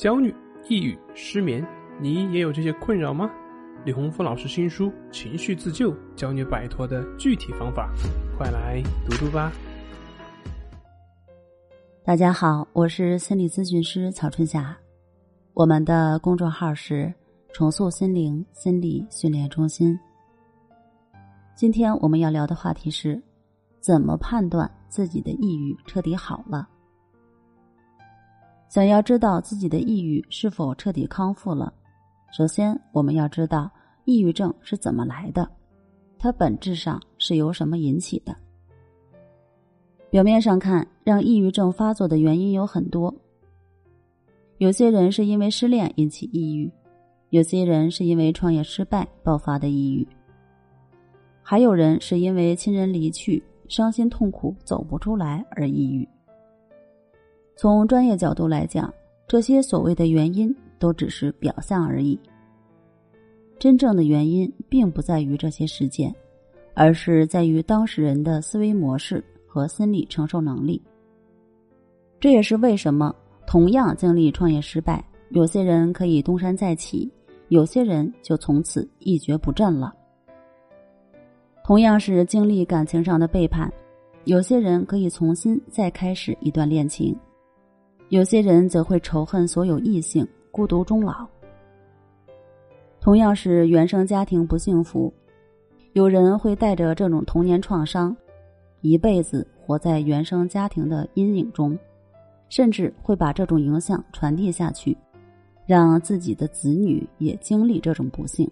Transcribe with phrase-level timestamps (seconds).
[0.00, 0.34] 焦虑、
[0.66, 1.62] 抑郁、失眠，
[2.00, 3.30] 你也有这些困扰吗？
[3.84, 7.92] 李洪福老师新书《情绪自救》教你摆脱的具体方法，
[8.34, 9.52] 快来读读吧。
[12.02, 14.74] 大家好，我是心理咨询师曹春霞，
[15.52, 17.12] 我们的公众号是
[17.52, 20.00] “重塑心灵心理训练中心”。
[21.54, 23.22] 今天我们要聊的话题是：
[23.80, 26.66] 怎么判断自己的抑郁彻底好了？
[28.70, 31.72] 想要知道自己的抑郁是否彻底康复了，
[32.30, 33.68] 首先我们要知道
[34.04, 35.50] 抑郁症是怎么来的，
[36.16, 38.32] 它本质上是由什么引起的。
[40.08, 43.12] 表面上看，让抑郁症发作的原因有很多。
[44.58, 46.70] 有些人是因为失恋引起抑郁，
[47.30, 50.06] 有些人是因为创业失败爆发的抑郁，
[51.42, 56.08] 还有人是因为亲人离去，伤心痛苦走不出来而抑郁。
[57.60, 58.90] 从专业角度来讲，
[59.28, 62.18] 这些所谓的原因都只是表象而已。
[63.58, 66.10] 真正的原因并不在于这些事件，
[66.72, 70.82] 而是在于当事人的思维模式和心理承受能力。
[72.18, 73.14] 这也是为什么
[73.46, 77.12] 同样经历创业失败，有些人可以东山再起，
[77.48, 79.94] 有些人就从此一蹶不振了。
[81.62, 83.70] 同样是经历感情上的背叛，
[84.24, 87.14] 有些人可以重新再开始一段恋情。
[88.10, 91.24] 有些人则会仇恨所有异性，孤独终老。
[93.00, 95.14] 同样是原生家庭不幸福，
[95.92, 98.14] 有人会带着这种童年创伤，
[98.80, 101.78] 一辈子活在原生家庭的阴影中，
[102.48, 104.98] 甚至会把这种影响传递下去，
[105.64, 108.50] 让自己的子女也经历这种不幸。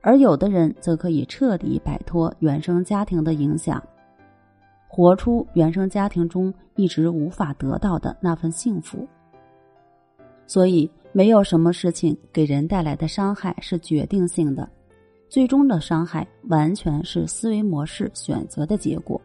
[0.00, 3.80] 而有的人则可以彻底摆脱原生家庭的影响。
[4.88, 9.06] 活出原生家庭中一直无法得到的那份幸福。
[10.46, 14.68] 所以，没有什么事情给人带来的伤害是决定性的，
[15.28, 19.20] 最终的伤害完全是思维模式选择的结果。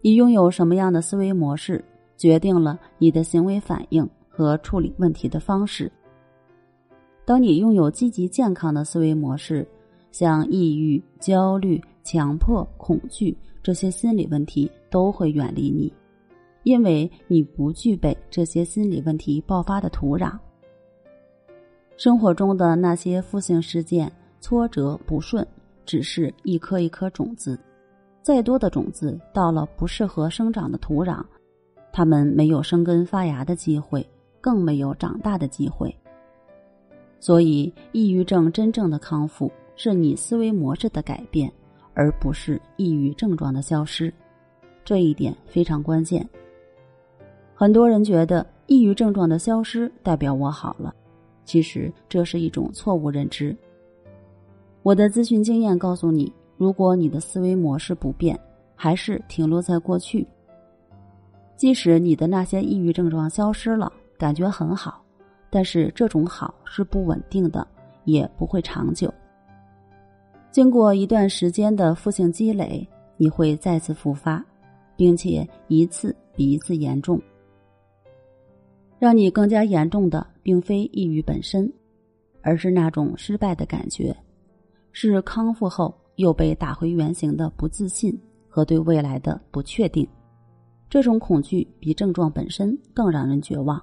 [0.00, 1.84] 你拥有什么样的思维模式，
[2.16, 5.90] 决定了你的行为反应和处理问题的方式。
[7.24, 9.66] 当你拥有积极健康的思维模式，
[10.12, 13.36] 像抑郁、焦虑、强迫、恐惧。
[13.62, 15.92] 这些心理问题都会远离你，
[16.62, 20.38] 因为你不具备这些心理问题爆发的土壤。
[21.96, 25.44] 生活中的那些负性事件、挫折、不顺，
[25.84, 27.58] 只是一颗一颗种子，
[28.22, 31.24] 再多的种子到了不适合生长的土壤，
[31.92, 34.08] 它们没有生根发芽的机会，
[34.40, 35.92] 更没有长大的机会。
[37.18, 41.52] 所以，抑郁症真正的康复是你思维模式的改变。
[41.96, 44.12] 而不是抑郁症状的消失，
[44.84, 46.28] 这一点非常关键。
[47.54, 50.94] 很多人觉得抑郁症状的消失代表我好了，
[51.46, 53.56] 其实这是一种错误认知。
[54.82, 58.38] 我的咨询经验告诉你，如果你的思维模式不变，
[58.74, 60.26] 还是停留在过去，
[61.56, 65.02] 即使你的那些抑郁症状消失了，感觉很好，
[65.48, 67.66] 但是这种好是不稳定的，
[68.04, 69.10] 也不会长久。
[70.50, 72.86] 经过一段时间的负性积累，
[73.16, 74.44] 你会再次复发，
[74.96, 77.20] 并且一次比一次严重。
[78.98, 81.70] 让你更加严重的，并非抑郁本身，
[82.40, 84.16] 而是那种失败的感觉，
[84.92, 88.18] 是康复后又被打回原形的不自信
[88.48, 90.08] 和对未来的不确定。
[90.88, 93.78] 这种恐惧比症状本身更让人绝望。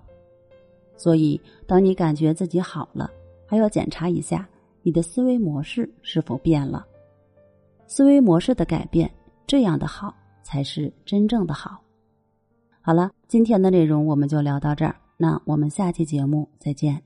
[0.96, 3.12] 所以，当你感觉自己好了，
[3.46, 4.50] 还要检查一下。
[4.84, 6.86] 你的思维模式是否变了？
[7.88, 9.10] 思维模式的改变，
[9.48, 10.14] 这样的好
[10.44, 11.82] 才是真正的好。
[12.82, 17.02] 好了，今天的内容我们就聊到这儿，那我们下期节目再见。